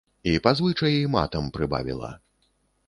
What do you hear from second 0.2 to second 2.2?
І па звычаі матам прыбавіла.